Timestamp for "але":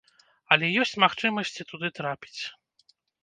0.55-0.69